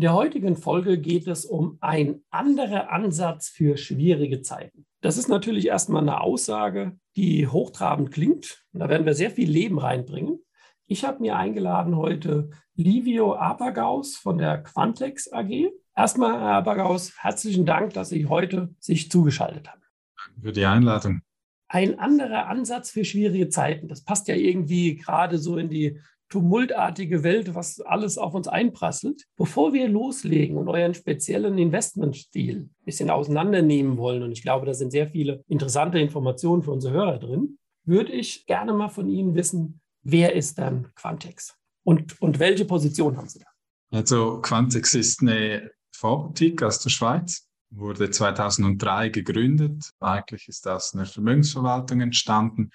[0.00, 4.86] In der heutigen Folge geht es um ein anderer Ansatz für schwierige Zeiten.
[5.02, 8.64] Das ist natürlich erstmal eine Aussage, die hochtrabend klingt.
[8.72, 10.38] da werden wir sehr viel Leben reinbringen.
[10.86, 15.68] Ich habe mir eingeladen heute Livio Apagaus von der Quantex AG.
[15.94, 19.82] Erstmal, Herr Apagaus, herzlichen Dank, dass Sie heute sich zugeschaltet haben.
[20.16, 21.20] Danke für die Einladung.
[21.68, 23.86] Ein anderer Ansatz für schwierige Zeiten.
[23.86, 29.24] Das passt ja irgendwie gerade so in die tumultartige Welt, was alles auf uns einprasselt.
[29.36, 34.72] Bevor wir loslegen und euren speziellen Investmentstil ein bisschen auseinandernehmen wollen, und ich glaube, da
[34.72, 39.34] sind sehr viele interessante Informationen für unsere Hörer drin, würde ich gerne mal von Ihnen
[39.34, 43.46] wissen, wer ist dann Quantex und, und welche Position haben Sie da?
[43.90, 49.90] Also Quantex ist eine Fondsboutique aus der Schweiz, wurde 2003 gegründet.
[49.98, 52.70] Eigentlich ist das eine Vermögensverwaltung entstanden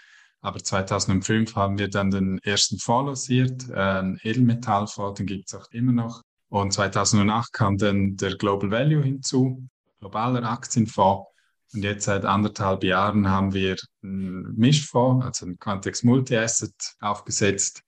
[0.45, 5.71] aber 2005 haben wir dann den ersten Fonds lanciert, ein Edelmetallfonds, den gibt es auch
[5.71, 6.21] immer noch.
[6.49, 9.67] Und 2008 kam dann der Global Value hinzu,
[9.99, 11.25] globaler Aktienfonds.
[11.73, 17.81] Und jetzt seit anderthalb Jahren haben wir einen Mischfonds, also einen Quantex Multi-Asset aufgesetzt.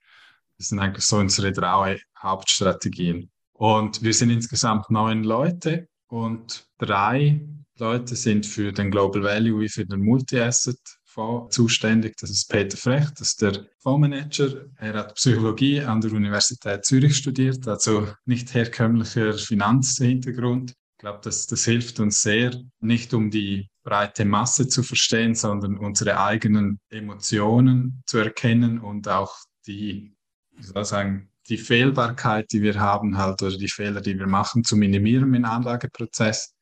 [0.58, 3.30] Das sind eigentlich so unsere drei Hauptstrategien.
[3.52, 7.40] Und wir sind insgesamt neun Leute und drei
[7.78, 12.16] Leute sind für den Global Value wie für den Multi-Asset Fonds zuständig.
[12.20, 14.66] Das ist Peter Frecht, das ist der Fondsmanager.
[14.76, 20.70] Er hat Psychologie an der Universität Zürich studiert, also nicht herkömmlicher Finanzhintergrund.
[20.70, 25.76] Ich glaube, das, das hilft uns sehr, nicht um die breite Masse zu verstehen, sondern
[25.76, 29.34] unsere eigenen Emotionen zu erkennen und auch
[29.66, 30.14] die,
[30.52, 34.62] wie soll sagen, die Fehlbarkeit, die wir haben, halt, oder die Fehler, die wir machen,
[34.62, 36.54] zu minimieren im Anlageprozess.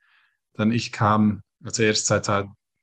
[0.55, 2.29] Dann ich kam also erst seit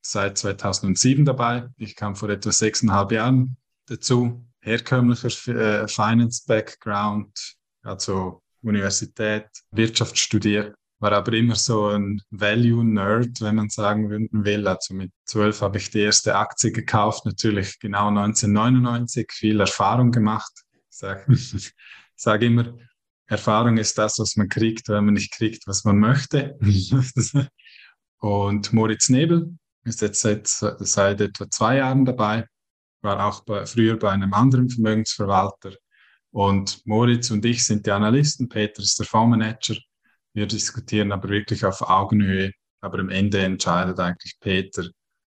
[0.05, 1.69] seit 2007 dabei.
[1.77, 4.45] Ich kam vor etwa sechseinhalb Jahren dazu.
[4.61, 13.69] Herkömmlicher äh, Finance-Background, also Universität, Wirtschaft studiert, war aber immer so ein Value-Nerd, wenn man
[13.69, 14.67] sagen will.
[14.67, 20.51] Also mit zwölf habe ich die erste Aktie gekauft, natürlich genau 1999, viel Erfahrung gemacht.
[20.71, 21.25] Ich sage
[22.15, 22.77] sag immer,
[23.27, 26.57] Erfahrung ist das, was man kriegt, wenn man nicht kriegt, was man möchte.
[28.19, 32.45] Und Moritz Nebel, ist jetzt seit, seit etwa zwei Jahren dabei,
[33.01, 35.73] war auch bei, früher bei einem anderen Vermögensverwalter.
[36.31, 39.75] Und Moritz und ich sind die Analysten, Peter ist der Fondsmanager.
[40.33, 42.51] Wir diskutieren aber wirklich auf Augenhöhe.
[42.81, 44.85] Aber am Ende entscheidet eigentlich Peter,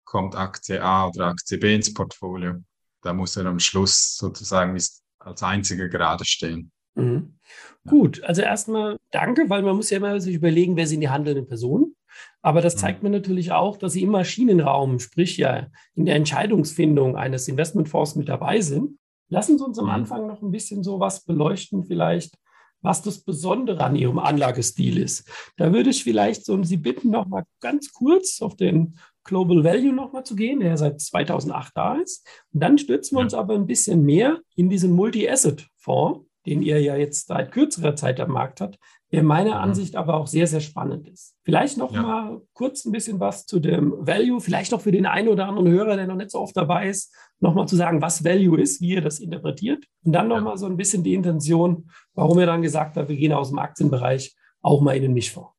[0.05, 2.55] kommt Aktie A oder Aktie B ins Portfolio.
[3.01, 4.79] Da muss er am Schluss sozusagen
[5.19, 6.71] als einziger gerade stehen.
[6.95, 7.39] Mhm.
[7.85, 11.47] Gut, also erstmal danke, weil man muss ja immer sich überlegen, wer sind die handelnden
[11.47, 11.95] Personen.
[12.41, 13.09] Aber das zeigt mhm.
[13.09, 18.29] mir natürlich auch, dass Sie im Maschinenraum, sprich ja in der Entscheidungsfindung eines Investmentfonds mit
[18.29, 18.97] dabei sind.
[19.29, 19.91] Lassen Sie uns am mhm.
[19.91, 22.37] Anfang noch ein bisschen so was beleuchten, vielleicht,
[22.81, 25.29] was das Besondere an Ihrem Anlagestil ist.
[25.57, 29.93] Da würde ich vielleicht so Sie bitten, noch mal ganz kurz auf den Global Value
[29.93, 32.27] noch mal zu gehen, der seit 2008 da ist.
[32.53, 33.25] Und dann stürzen wir ja.
[33.25, 38.19] uns aber ein bisschen mehr in diesen Multi-Asset-Fonds, den ihr ja jetzt seit kürzerer Zeit
[38.19, 38.77] am Markt habt,
[39.13, 39.69] der meiner mhm.
[39.69, 41.35] Ansicht aber auch sehr, sehr spannend ist.
[41.43, 42.01] Vielleicht noch ja.
[42.01, 45.69] mal kurz ein bisschen was zu dem Value, vielleicht auch für den einen oder anderen
[45.69, 48.81] Hörer, der noch nicht so oft dabei ist, noch mal zu sagen, was Value ist,
[48.81, 50.41] wie ihr das interpretiert und dann noch ja.
[50.41, 53.59] mal so ein bisschen die Intention, warum ihr dann gesagt habt, wir gehen aus dem
[53.59, 55.51] Aktienbereich auch mal in den Mischfonds.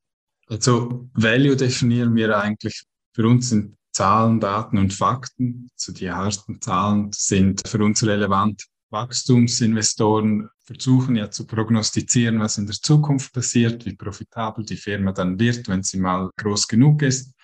[0.48, 2.82] Also Value definieren wir eigentlich,
[3.14, 8.66] für uns sind Zahlen, Daten und Fakten, also die harten Zahlen sind für uns relevant.
[8.94, 15.38] Wachstumsinvestoren versuchen ja zu prognostizieren, was in der Zukunft passiert, wie profitabel die Firma dann
[15.38, 17.34] wird, wenn sie mal groß genug ist.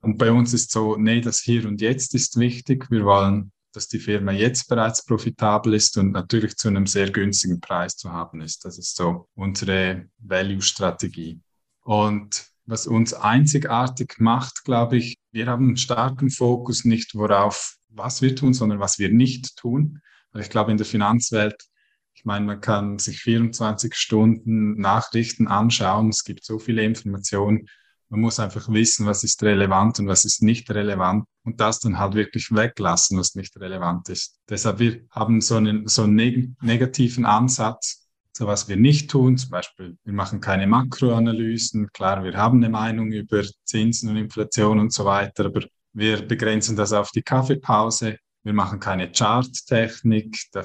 [0.00, 2.90] Und bei uns ist so, nee, das Hier und Jetzt ist wichtig.
[2.90, 7.60] Wir wollen, dass die Firma jetzt bereits profitabel ist und natürlich zu einem sehr günstigen
[7.60, 8.64] Preis zu haben ist.
[8.64, 11.40] Das ist so unsere Value-Strategie.
[11.82, 18.22] Und was uns einzigartig macht, glaube ich, wir haben einen starken Fokus nicht worauf, was
[18.22, 20.00] wir tun, sondern was wir nicht tun.
[20.38, 21.64] Ich glaube, in der Finanzwelt
[22.14, 26.08] ich meine, man kann sich 24 Stunden Nachrichten anschauen.
[26.08, 27.68] Es gibt so viele Informationen.
[28.08, 31.98] Man muss einfach wissen, was ist relevant und was ist nicht relevant und das dann
[31.98, 34.38] halt wirklich weglassen, was nicht relevant ist.
[34.48, 39.36] Deshalb wir haben so einen, so einen neg negativen Ansatz, So was wir nicht tun,
[39.36, 41.88] zum Beispiel, wir machen keine Makroanalysen.
[41.92, 46.76] Klar, wir haben eine Meinung über Zinsen und Inflation und so weiter, aber wir begrenzen
[46.76, 48.18] das auf die Kaffeepause.
[48.44, 50.36] Wir machen keine Charttechnik.
[50.52, 50.64] Da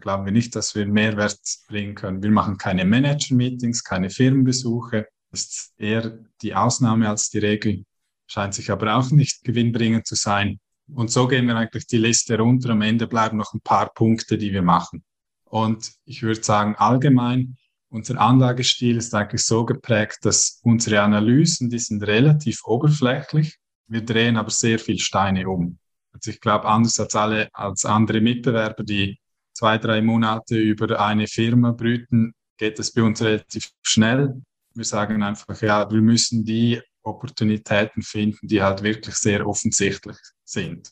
[0.00, 2.22] glauben wir nicht, dass wir Mehrwert bringen können.
[2.22, 5.08] Wir machen keine Manager-Meetings, keine Firmenbesuche.
[5.30, 7.86] Das ist eher die Ausnahme als die Regel.
[8.26, 10.60] Scheint sich aber auch nicht gewinnbringend zu sein.
[10.86, 12.70] Und so gehen wir eigentlich die Liste runter.
[12.70, 15.02] Am Ende bleiben noch ein paar Punkte, die wir machen.
[15.44, 17.56] Und ich würde sagen, allgemein,
[17.88, 23.58] unser Anlagestil ist eigentlich so geprägt, dass unsere Analysen, die sind relativ oberflächlich.
[23.86, 25.78] Wir drehen aber sehr viel Steine um.
[26.14, 29.18] Also ich glaube, anders als alle, als andere Mitbewerber, die
[29.52, 34.40] zwei, drei Monate über eine Firma brüten, geht es bei uns relativ schnell.
[34.74, 40.90] Wir sagen einfach, ja, wir müssen die Opportunitäten finden, die halt wirklich sehr offensichtlich sind.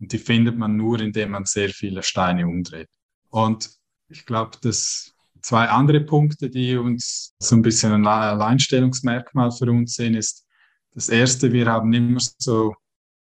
[0.00, 2.88] Und die findet man nur, indem man sehr viele Steine umdreht.
[3.30, 3.70] Und
[4.08, 9.94] ich glaube, dass zwei andere Punkte, die uns so ein bisschen ein Alleinstellungsmerkmal für uns
[9.94, 10.46] sind, ist
[10.94, 12.74] das erste, wir haben immer so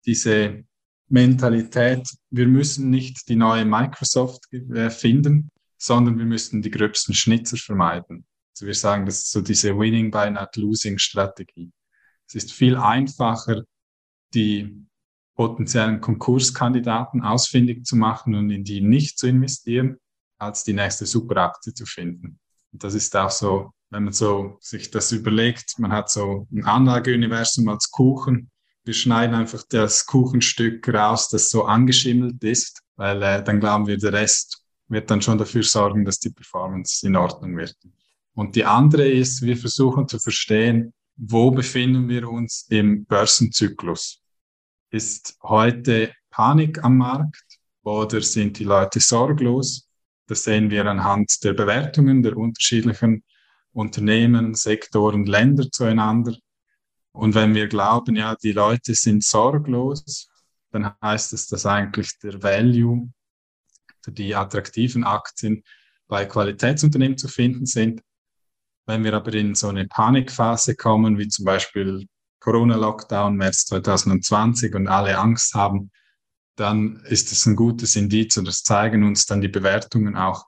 [0.06, 0.64] diese
[1.12, 4.46] Mentalität, wir müssen nicht die neue Microsoft
[4.90, 8.26] finden, sondern wir müssen die gröbsten Schnitzer vermeiden.
[8.56, 11.72] Also wir sagen, das ist so diese Winning by Not Losing Strategie.
[12.28, 13.64] Es ist viel einfacher,
[14.34, 14.86] die
[15.36, 19.98] potenziellen Konkurskandidaten ausfindig zu machen und in die nicht zu investieren,
[20.38, 22.40] als die nächste Superaktie zu finden.
[22.72, 26.64] Und das ist auch so, wenn man so sich das überlegt, man hat so ein
[26.64, 28.51] Anlageuniversum als Kuchen.
[28.84, 33.98] Wir schneiden einfach das Kuchenstück raus, das so angeschimmelt ist, weil äh, dann glauben wir,
[33.98, 37.76] der Rest wird dann schon dafür sorgen, dass die Performance in Ordnung wird.
[38.34, 44.22] Und die andere ist, wir versuchen zu verstehen, wo befinden wir uns im Börsenzyklus?
[44.90, 49.88] Ist heute Panik am Markt oder sind die Leute sorglos?
[50.28, 53.24] Das sehen wir anhand der Bewertungen der unterschiedlichen
[53.74, 56.36] Unternehmen, Sektoren, Länder zueinander.
[57.14, 60.30] Und wenn wir glauben, ja, die Leute sind sorglos,
[60.72, 63.12] dann heißt es, dass eigentlich der Value,
[64.08, 65.64] die attraktiven Aktien
[66.08, 68.02] bei Qualitätsunternehmen zu finden sind.
[68.86, 72.08] Wenn wir aber in so eine Panikphase kommen, wie zum Beispiel
[72.40, 75.92] Corona-Lockdown März 2020 und alle Angst haben,
[76.56, 80.46] dann ist es ein gutes Indiz und das zeigen uns dann die Bewertungen auch,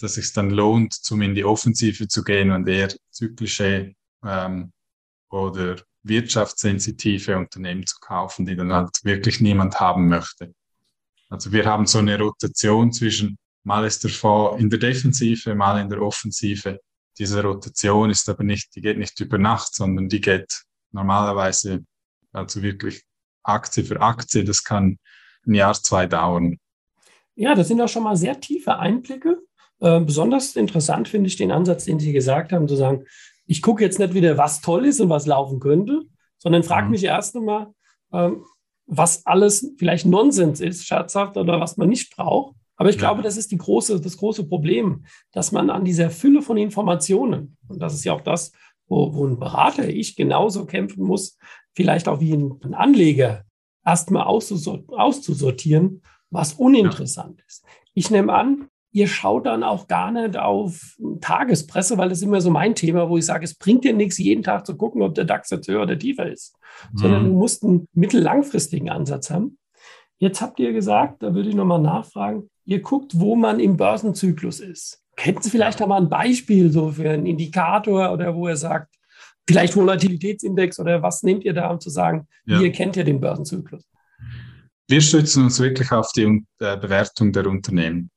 [0.00, 3.94] dass es dann lohnt, zum in die Offensive zu gehen und eher zyklische
[4.24, 4.72] ähm,
[5.30, 5.76] oder
[6.08, 10.54] wirtschaftssensitive Unternehmen zu kaufen, die dann halt wirklich niemand haben möchte.
[11.28, 15.80] Also wir haben so eine Rotation zwischen mal ist der Fonds in der Defensive, mal
[15.80, 16.80] in der Offensive.
[17.18, 20.62] Diese Rotation ist aber nicht, die geht nicht über Nacht, sondern die geht
[20.92, 21.84] normalerweise
[22.32, 23.02] also wirklich
[23.42, 24.44] Aktie für Aktie.
[24.44, 24.98] Das kann
[25.46, 26.58] ein Jahr, zwei dauern.
[27.34, 29.42] Ja, das sind auch schon mal sehr tiefe Einblicke.
[29.80, 33.04] Äh, besonders interessant finde ich den Ansatz, den Sie gesagt haben, zu sagen,
[33.46, 36.02] ich gucke jetzt nicht wieder, was toll ist und was laufen könnte,
[36.38, 36.92] sondern frage mhm.
[36.92, 37.68] mich erst einmal,
[38.12, 38.44] ähm,
[38.86, 42.54] was alles vielleicht Nonsens ist, scherzhaft oder was man nicht braucht.
[42.76, 43.00] Aber ich ja.
[43.00, 47.56] glaube, das ist die große, das große Problem, dass man an dieser Fülle von Informationen,
[47.68, 48.52] und das ist ja auch das,
[48.86, 51.38] wo, wo ein Berater, ich genauso kämpfen muss,
[51.74, 53.44] vielleicht auch wie ein, ein Anleger,
[53.84, 57.44] erstmal auszusortieren, was uninteressant ja.
[57.46, 57.64] ist.
[57.94, 62.40] Ich nehme an, ihr schaut dann auch gar nicht auf Tagespresse, weil das ist immer
[62.40, 65.14] so mein Thema, wo ich sage, es bringt dir nichts, jeden Tag zu gucken, ob
[65.14, 66.56] der DAX jetzt höher oder tiefer ist,
[66.92, 66.98] mhm.
[66.98, 69.58] sondern du musst einen mittellangfristigen Ansatz haben.
[70.18, 74.60] Jetzt habt ihr gesagt, da würde ich nochmal nachfragen, ihr guckt, wo man im Börsenzyklus
[74.60, 75.02] ist.
[75.18, 75.86] Hätten Sie vielleicht ja.
[75.86, 78.94] mal ein Beispiel so für einen Indikator oder wo er sagt,
[79.46, 82.58] vielleicht Volatilitätsindex oder was nehmt ihr da, um zu sagen, ja.
[82.58, 83.84] wie erkennt ihr den Börsenzyklus?
[84.88, 88.10] Wir stützen uns wirklich auf die äh, Bewertung der Unternehmen.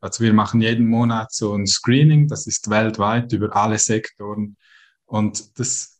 [0.00, 4.56] Also wir machen jeden Monat so ein Screening, das ist weltweit über alle Sektoren
[5.06, 5.98] und das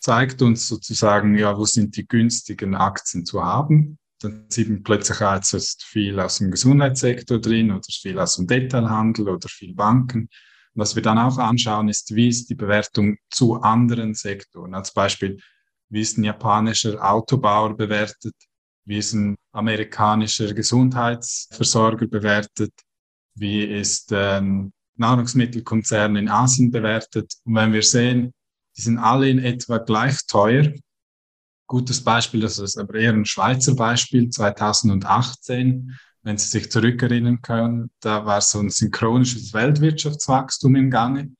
[0.00, 3.98] zeigt uns sozusagen, ja, wo sind die günstigen Aktien zu haben.
[4.20, 8.36] Dann sieht man plötzlich, ah, jetzt ist viel aus dem Gesundheitssektor drin oder viel aus
[8.36, 10.28] dem Detailhandel oder viel Banken.
[10.74, 14.74] Was wir dann auch anschauen, ist, wie ist die Bewertung zu anderen Sektoren.
[14.74, 15.40] Als Beispiel,
[15.88, 18.34] wie ist ein japanischer Autobauer bewertet?
[18.84, 22.72] Wie ist ein amerikanischer Gesundheitsversorger bewertet?
[23.38, 27.34] Wie ist ein Nahrungsmittelkonzern in Asien bewertet?
[27.44, 28.32] Und wenn wir sehen,
[28.76, 30.72] die sind alle in etwa gleich teuer.
[31.66, 37.90] Gutes Beispiel, das ist aber eher ein Schweizer Beispiel, 2018 wenn Sie sich zurückerinnern können,
[38.00, 41.32] da war so ein synchronisches Weltwirtschaftswachstum im Gange.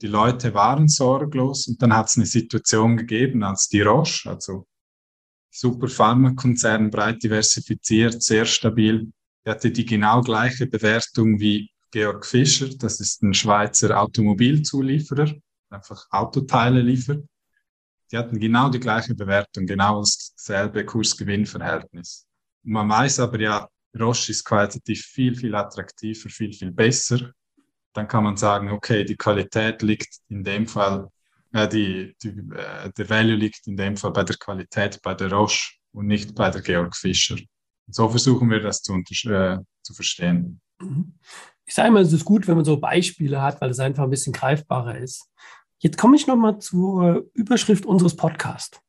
[0.00, 4.66] Die Leute waren sorglos und dann hat es eine Situation gegeben, als die Roche, also
[5.50, 9.12] super Pharmakonzern, breit diversifiziert, sehr stabil,
[9.44, 15.34] die hatte die genau gleiche Bewertung wie Georg Fischer, das ist ein Schweizer Automobilzulieferer,
[15.70, 17.24] einfach Autoteile liefert.
[18.10, 22.26] Die hatten genau die gleiche Bewertung, genau dasselbe Kurs-Gewinn-Verhältnis.
[22.62, 23.68] Man weiß aber ja,
[23.98, 27.32] Roche ist qualitativ viel, viel attraktiver, viel, viel besser.
[27.92, 31.08] Dann kann man sagen, okay, die Qualität liegt in dem Fall,
[31.52, 35.30] äh, die, die, äh, der Value liegt in dem Fall bei der Qualität bei der
[35.30, 37.36] Roche und nicht bei der Georg Fischer.
[37.92, 40.60] So versuchen wir das zu, äh, zu verstehen.
[40.80, 41.14] Mhm.
[41.66, 44.10] Ich sage immer, es ist gut, wenn man so Beispiele hat, weil es einfach ein
[44.10, 45.28] bisschen greifbarer ist.
[45.78, 48.80] Jetzt komme ich nochmal zur Überschrift unseres Podcasts.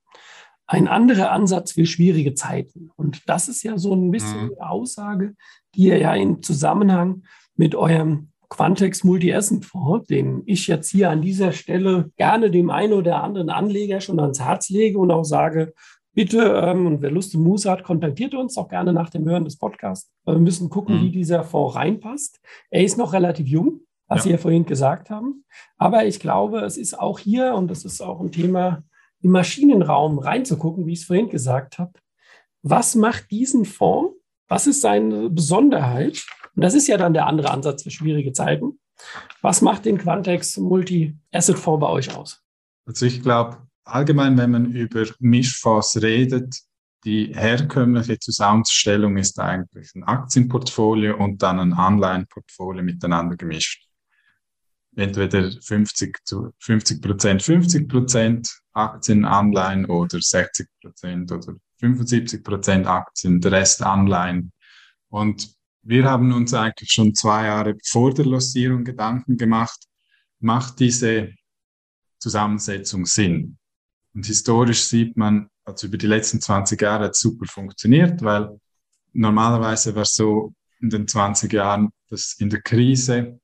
[0.66, 2.90] Ein anderer Ansatz für schwierige Zeiten.
[2.96, 4.58] Und das ist ja so ein bisschen mhm.
[4.60, 5.36] Aussage,
[5.76, 7.24] die ihr ja im Zusammenhang
[7.56, 13.24] mit eurem Quantex Multi-Asset-Fonds, den ich jetzt hier an dieser Stelle gerne dem einen oder
[13.24, 15.74] anderen Anleger schon ans Herz lege und auch sage,
[16.14, 19.46] bitte, ähm, und wer Lust und Muße hat, kontaktiert uns auch gerne nach dem Hören
[19.46, 20.12] des Podcasts.
[20.26, 21.02] Wir müssen gucken, mhm.
[21.04, 22.40] wie dieser Fonds reinpasst.
[22.70, 24.24] Er ist noch relativ jung, was ja.
[24.24, 25.44] Sie ja vorhin gesagt haben.
[25.78, 28.84] Aber ich glaube, es ist auch hier, und das ist auch ein Thema,
[29.22, 31.94] im Maschinenraum reinzugucken, wie ich es vorhin gesagt habe.
[32.62, 34.16] Was macht diesen Fonds?
[34.48, 36.26] Was ist seine Besonderheit?
[36.56, 38.80] Und das ist ja dann der andere Ansatz für schwierige Zeiten.
[39.42, 42.44] Was macht den Quantex Multi-Asset-Fonds bei euch aus?
[42.86, 46.56] Also ich glaube, allgemein, wenn man über Mischfonds redet,
[47.04, 53.88] die herkömmliche Zusammenstellung ist eigentlich ein Aktienportfolio und dann ein Anleihenportfolio miteinander gemischt.
[54.96, 62.88] Entweder 50 zu 50 Prozent, 50 Prozent Aktien, Anleihen oder 60 Prozent oder 75 Prozent
[62.88, 64.54] Aktien, der Rest Anleihen.
[65.10, 69.84] Und wir haben uns eigentlich schon zwei Jahre vor der Losierung Gedanken gemacht,
[70.40, 71.34] macht diese
[72.20, 73.58] Zusammensetzung Sinn?
[74.14, 78.60] Und historisch sieht man, also über die letzten 20 Jahre hat super funktioniert, weil
[79.14, 83.40] normalerweise war es so in den 20 Jahren, dass in der Krise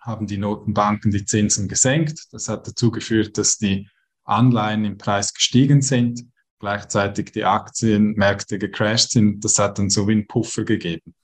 [0.00, 2.26] haben die Notenbanken die Zinsen gesenkt.
[2.32, 3.88] Das hat dazu geführt, dass die
[4.24, 6.24] Anleihen im Preis gestiegen sind,
[6.58, 9.44] gleichzeitig die Aktienmärkte gecrashed sind.
[9.44, 11.14] Das hat dann so wie einen Puffer gegeben.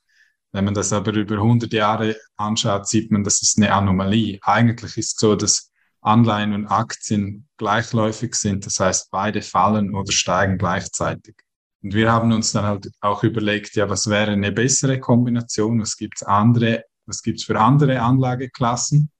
[0.53, 4.39] Wenn man das aber über 100 Jahre anschaut, sieht man, das ist eine Anomalie.
[4.43, 8.67] Eigentlich ist es so, dass Anleihen und Aktien gleichläufig sind.
[8.67, 11.37] Das heißt, beide fallen oder steigen gleichzeitig.
[11.83, 15.81] Und wir haben uns dann halt auch überlegt, ja, was wäre eine bessere Kombination?
[15.81, 16.85] Was gibt's andere?
[17.07, 19.11] Was gibt's für andere Anlageklassen?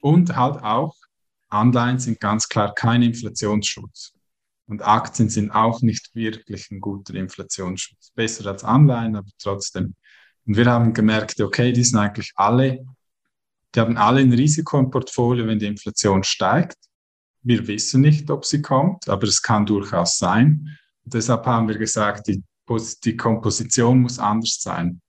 [0.00, 0.94] Und halt auch,
[1.48, 4.14] Anleihen sind ganz klar kein Inflationsschutz.
[4.66, 8.10] Und Aktien sind auch nicht wirklich ein guter Inflationsschutz.
[8.14, 9.94] Besser als Anleihen, aber trotzdem.
[10.46, 12.84] Und wir haben gemerkt, okay, die sind eigentlich alle
[13.74, 16.76] die haben alle ein Risiko im Portfolio, wenn die Inflation steigt.
[17.42, 20.78] Wir wissen nicht, ob sie kommt, aber es kann durchaus sein.
[21.04, 22.42] Und deshalb haben wir gesagt, die,
[23.04, 25.00] die Komposition muss anders sein.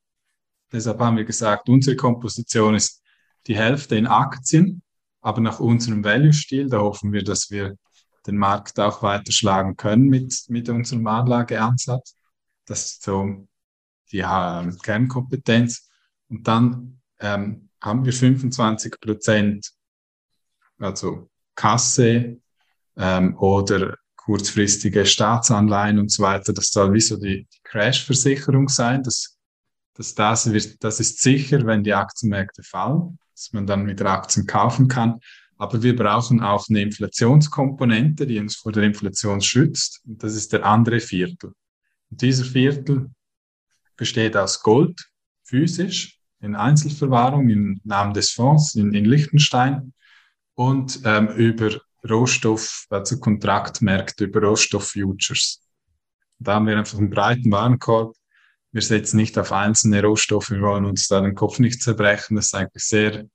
[0.72, 3.04] Deshalb haben wir gesagt, unsere Komposition ist
[3.46, 4.82] die Hälfte in Aktien,
[5.22, 7.78] aber nach unserem Value-Stil, da hoffen wir, dass wir
[8.26, 12.16] den Markt auch weiter schlagen können mit, mit unserem Anlageansatz.
[12.66, 13.48] Das ist so
[14.12, 15.90] die äh, Kernkompetenz.
[16.30, 19.72] Und dann ähm, haben wir 25 Prozent,
[20.80, 22.38] also Kasse
[22.98, 26.54] ähm, oder kurzfristige Staatsanleihen und so weiter.
[26.54, 29.04] Das soll wie so die, die Crash-Versicherung sein.
[29.04, 29.38] Das,
[29.96, 34.48] das, das, wird, das ist sicher, wenn die Aktienmärkte fallen, dass man dann wieder Aktien
[34.48, 35.20] kaufen kann.
[35.58, 40.02] Aber wir brauchen auch eine Inflationskomponente, die uns vor der Inflation schützt.
[40.06, 41.54] Und das ist der andere Viertel.
[42.10, 43.12] Und dieser Viertel
[43.98, 45.10] besteht aus Gold,
[45.44, 49.94] physisch, in Einzelverwahrung im Namen des Fonds in, in Liechtenstein
[50.56, 55.62] und ähm, über Rohstoff, also Kontraktmärkte, über Rohstofffutures.
[56.40, 58.16] Da haben wir einfach einen breiten Warenkorb.
[58.74, 62.36] Wir setzen nicht auf einzelne Rohstoffe, wir wollen uns da den Kopf nicht zerbrechen.
[62.36, 63.26] Das ist eigentlich sehr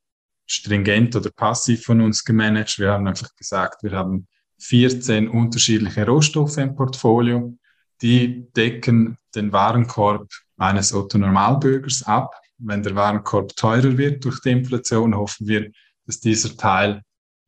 [0.45, 2.79] stringent oder passiv von uns gemanagt.
[2.79, 4.27] Wir haben einfach gesagt, wir haben
[4.59, 7.57] 14 unterschiedliche Rohstoffe im Portfolio.
[8.03, 15.15] Die decken den Warenkorb eines Otto-Normalbürgers ab wenn der Warenkorb teurer wird durch die Inflation,
[15.15, 15.71] hoffen wir,
[16.07, 17.03] dass dieser Teil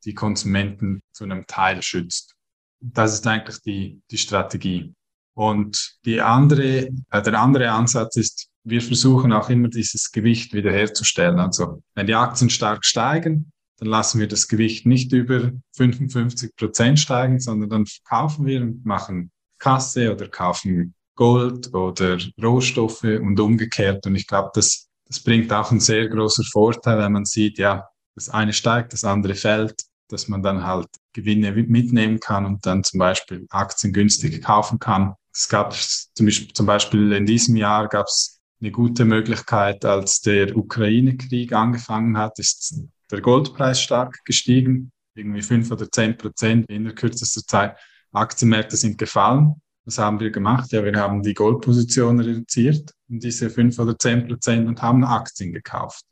[0.05, 2.35] die Konsumenten zu einem Teil schützt.
[2.81, 4.95] Das ist eigentlich die, die Strategie.
[5.35, 11.39] Und die andere, äh, der andere Ansatz ist, wir versuchen auch immer dieses Gewicht wiederherzustellen.
[11.39, 17.01] Also wenn die Aktien stark steigen, dann lassen wir das Gewicht nicht über 55 Prozent
[17.01, 24.07] steigen, sondern dann kaufen wir und machen Kasse oder kaufen Gold oder Rohstoffe und umgekehrt.
[24.07, 27.89] Und ich glaube, das das bringt auch einen sehr großen Vorteil, wenn man sieht, ja,
[28.15, 32.85] das eine steigt, das andere fällt, dass man dann halt Gewinne mitnehmen kann und dann
[32.85, 35.15] zum Beispiel Aktien günstig kaufen kann.
[35.35, 41.53] Es gab zum Beispiel in diesem Jahr gab es eine gute Möglichkeit, als der Ukraine-Krieg
[41.53, 47.43] angefangen hat, ist der Goldpreis stark gestiegen, irgendwie fünf oder zehn Prozent in der kürzester
[47.43, 47.77] Zeit.
[48.13, 49.61] Aktienmärkte sind gefallen.
[49.91, 50.71] Was haben wir gemacht?
[50.71, 55.53] Ja, wir haben die Goldposition reduziert um diese fünf oder zehn Prozent und haben Aktien
[55.53, 56.05] gekauft.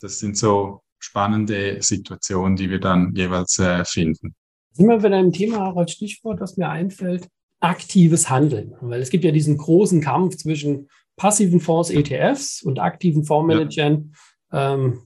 [0.00, 4.36] Das sind so spannende Situationen, die wir dann jeweils äh, finden.
[4.70, 7.26] Sind wir bei einem Thema, als Stichwort, das mir einfällt,
[7.58, 8.74] aktives Handeln.
[8.80, 14.14] Weil es gibt ja diesen großen Kampf zwischen passiven Fonds, ETFs und aktiven Fondsmanagern,
[14.52, 14.74] ja.
[14.74, 15.00] ähm,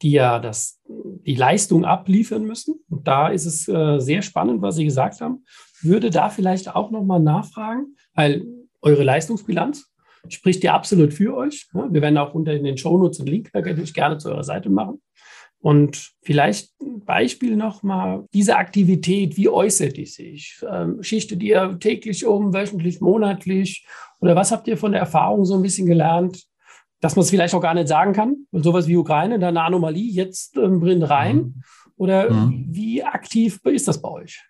[0.00, 2.82] die ja das, die Leistung abliefern müssen.
[2.88, 5.44] Und da ist es äh, sehr spannend, was Sie gesagt haben.
[5.82, 8.46] Würde da vielleicht auch nochmal nachfragen, weil
[8.80, 9.90] eure Leistungsbilanz
[10.28, 11.68] spricht ja absolut für euch.
[11.74, 14.70] Ja, wir werden auch unter in den Shownotes einen Link natürlich gerne zu eurer Seite
[14.70, 15.00] machen.
[15.60, 20.60] Und vielleicht ein Beispiel nochmal, diese Aktivität, wie äußert die sich?
[20.68, 23.84] Ähm, schichtet ihr täglich um, wöchentlich, monatlich?
[24.20, 26.44] Oder was habt ihr von der Erfahrung so ein bisschen gelernt,
[27.00, 28.46] dass man es vielleicht auch gar nicht sagen kann?
[28.52, 31.36] Und sowas wie Ukraine, da eine Anomalie, jetzt ähm, drin rein?
[31.36, 31.62] Mhm.
[31.96, 32.66] Oder mhm.
[32.68, 34.40] wie aktiv ist das bei euch?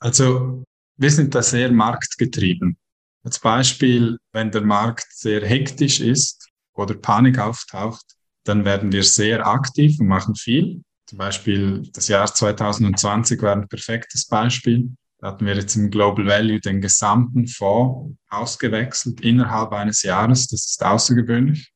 [0.00, 0.64] Also,
[0.96, 2.76] wir sind da sehr marktgetrieben.
[3.24, 8.04] Als Beispiel, wenn der Markt sehr hektisch ist oder Panik auftaucht,
[8.44, 10.82] dann werden wir sehr aktiv und machen viel.
[11.06, 14.94] Zum Beispiel das Jahr 2020 war ein perfektes Beispiel.
[15.18, 20.46] Da hatten wir jetzt im Global Value den gesamten Fonds ausgewechselt innerhalb eines Jahres.
[20.46, 21.72] Das ist außergewöhnlich.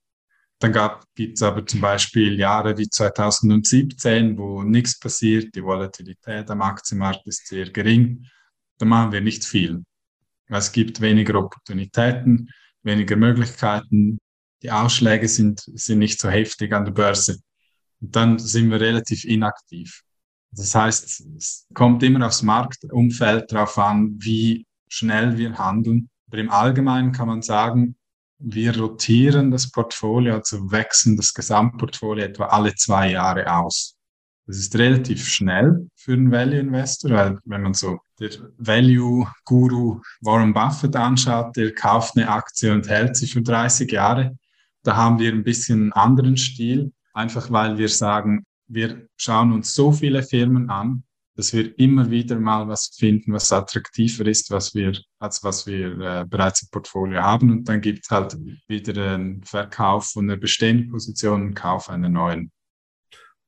[0.62, 6.62] Dann gibt es aber zum Beispiel Jahre wie 2017, wo nichts passiert, die Volatilität am
[6.62, 8.24] Aktienmarkt ist sehr gering.
[8.78, 9.82] Da machen wir nicht viel.
[10.46, 12.48] Es gibt weniger Opportunitäten,
[12.84, 14.18] weniger Möglichkeiten,
[14.62, 17.40] die Ausschläge sind, sind nicht so heftig an der Börse.
[18.00, 20.02] Und dann sind wir relativ inaktiv.
[20.52, 26.08] Das heißt, es kommt immer aufs Marktumfeld drauf an, wie schnell wir handeln.
[26.28, 27.96] Aber im Allgemeinen kann man sagen,
[28.44, 33.96] wir rotieren das Portfolio, also wechseln das Gesamtportfolio etwa alle zwei Jahre aus.
[34.46, 40.96] Das ist relativ schnell für einen Value-Investor, weil wenn man so der Value-Guru Warren Buffett
[40.96, 44.36] anschaut, der kauft eine Aktie und hält sie für 30 Jahre.
[44.82, 49.74] Da haben wir ein bisschen einen anderen Stil, einfach weil wir sagen, wir schauen uns
[49.74, 54.74] so viele Firmen an, dass wir immer wieder mal was finden, was attraktiver ist, was
[54.74, 57.50] wir, als was wir äh, bereits im Portfolio haben.
[57.50, 58.36] Und dann gibt es halt
[58.68, 62.52] wieder einen Verkauf von einer bestehenden Position und Kauf einer neuen.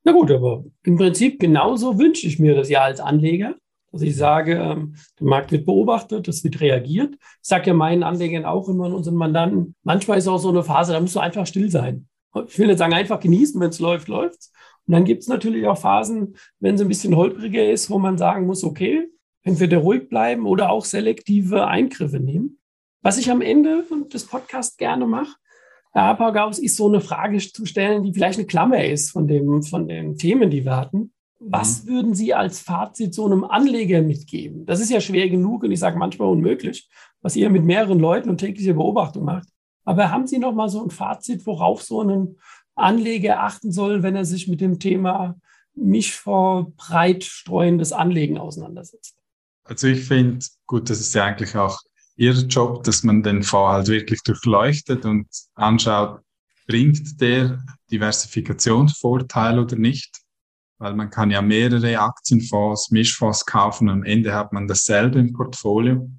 [0.03, 3.55] Na gut, aber im Prinzip genauso wünsche ich mir das ja als Anleger,
[3.91, 7.15] dass ich sage, ähm, der Markt wird beobachtet, es wird reagiert.
[7.15, 10.93] Ich sage ja meinen Anlegern auch immer, unseren Mandanten, manchmal ist auch so eine Phase,
[10.93, 12.07] da musst du einfach still sein.
[12.47, 14.49] Ich will nicht sagen, einfach genießen, wenn es läuft, läuft
[14.87, 18.17] Und dann gibt es natürlich auch Phasen, wenn es ein bisschen holpriger ist, wo man
[18.17, 19.09] sagen muss, okay,
[19.43, 22.59] entweder ruhig bleiben oder auch selektive Eingriffe nehmen.
[23.01, 25.35] Was ich am Ende des Podcasts gerne mache,
[25.91, 29.63] Herr Apagaus, ist so eine Frage zu stellen, die vielleicht eine Klammer ist von, dem,
[29.63, 31.13] von den Themen, die wir hatten.
[31.39, 31.89] Was mhm.
[31.89, 34.65] würden Sie als Fazit so einem Anleger mitgeben?
[34.65, 36.89] Das ist ja schwer genug und ich sage manchmal unmöglich,
[37.21, 39.47] was ihr mit mehreren Leuten und täglicher Beobachtung macht.
[39.85, 42.37] Aber haben Sie noch mal so ein Fazit, worauf so ein
[42.75, 45.39] Anleger achten soll, wenn er sich mit dem Thema
[45.73, 49.15] Mischfonds breit streuendes Anlegen auseinandersetzt?
[49.63, 51.79] Also ich finde, gut, das ist ja eigentlich auch
[52.17, 56.21] Ihr Job, dass man den Fonds halt wirklich durchleuchtet und anschaut,
[56.65, 57.61] bringt der
[57.91, 60.25] Diversifikationsvorteil oder nicht?
[60.77, 65.33] weil man kann ja mehrere Aktienfonds, Mischfonds kaufen und am Ende hat man dasselbe im
[65.33, 66.09] Portfolio.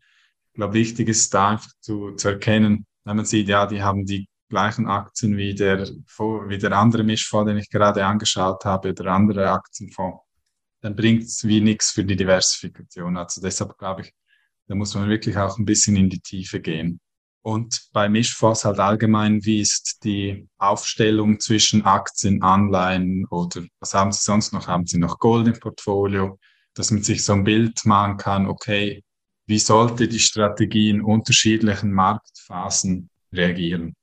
[0.46, 4.06] Ich glaube, wichtig ist da einfach zu, zu erkennen, wenn man sieht, ja, die haben
[4.06, 9.06] die gleichen Aktien wie der, wie der andere Mischfonds, den ich gerade angeschaut habe, der
[9.06, 10.20] andere Aktienfonds,
[10.80, 13.16] dann bringt es wie nichts für die Diversifikation.
[13.16, 14.12] Also deshalb glaube ich,
[14.68, 17.00] da muss man wirklich auch ein bisschen in die Tiefe gehen.
[17.42, 24.10] Und bei Mischfonds halt allgemein, wie ist die Aufstellung zwischen Aktien, Anleihen oder was haben
[24.10, 24.66] Sie sonst noch?
[24.66, 26.40] Haben Sie noch Gold im Portfolio?
[26.74, 29.04] Dass man sich so ein Bild machen kann, okay,
[29.46, 33.94] wie sollte die Strategie in unterschiedlichen Marktphasen reagieren?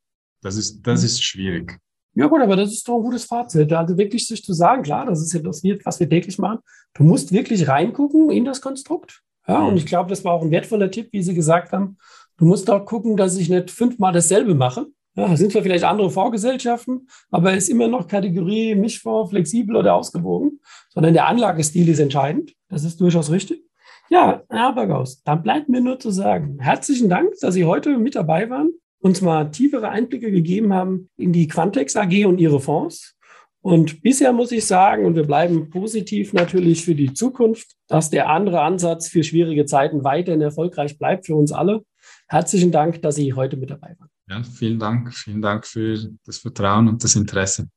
[0.43, 1.79] Das ist, das ist schwierig.
[2.15, 3.73] Ja gut, aber das ist doch ein gutes Fazit.
[3.73, 6.59] Also wirklich sich zu sagen, klar, das ist ja das, was wir täglich machen.
[6.93, 9.21] Du musst wirklich reingucken in das Konstrukt.
[9.47, 11.97] Ja, und ich glaube, das war auch ein wertvoller Tipp, wie Sie gesagt haben.
[12.37, 14.87] Du musst auch gucken, dass ich nicht fünfmal dasselbe mache.
[15.15, 19.93] Ja, sind zwar vielleicht andere Vorgesellschaften, aber es ist immer noch Kategorie Mischfonds, flexibel oder
[19.93, 22.53] ausgewogen, sondern der Anlagestil ist entscheidend.
[22.69, 23.63] Das ist durchaus richtig.
[24.09, 28.15] Ja, Herr Bergaus, dann bleibt mir nur zu sagen, herzlichen Dank, dass Sie heute mit
[28.15, 28.71] dabei waren,
[29.03, 33.15] uns mal tiefere Einblicke gegeben haben in die Quantex AG und ihre Fonds.
[33.61, 38.29] Und bisher muss ich sagen, und wir bleiben positiv natürlich für die Zukunft, dass der
[38.29, 41.83] andere Ansatz für schwierige Zeiten weiterhin erfolgreich bleibt für uns alle.
[42.27, 44.09] Herzlichen Dank, dass Sie heute mit dabei waren.
[44.29, 45.13] Ja, vielen Dank.
[45.13, 47.67] Vielen Dank für das Vertrauen und das Interesse.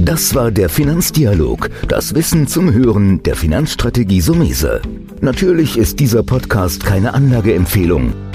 [0.00, 4.82] Das war der Finanzdialog, das Wissen zum Hören der Finanzstrategie Sumese.
[5.22, 8.12] Natürlich ist dieser Podcast keine Anlageempfehlung,